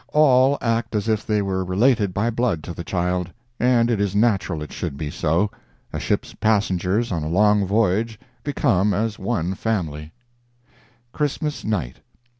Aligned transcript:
All 0.13 0.57
act 0.61 0.95
as 0.95 1.07
if 1.07 1.27
they 1.27 1.43
were 1.43 1.63
related 1.63 2.11
by 2.11 2.31
blood 2.31 2.63
to 2.63 2.73
the 2.73 2.83
child. 2.83 3.29
And 3.59 3.91
it 3.91 4.01
is 4.01 4.15
natural 4.15 4.63
it 4.63 4.71
should 4.73 4.97
be 4.97 5.11
so—a 5.11 5.99
ship's 5.99 6.33
passengers 6.33 7.11
on 7.11 7.21
a 7.21 7.29
long 7.29 7.67
voyage 7.67 8.19
become 8.43 8.95
as 8.95 9.19
one 9.19 9.53
family. 9.53 10.11
CHRISTMAS 11.13 11.63
NIGHT. 11.65 11.97